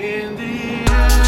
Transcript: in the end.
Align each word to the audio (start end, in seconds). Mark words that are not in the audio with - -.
in 0.00 0.34
the 0.36 0.90
end. 0.90 1.19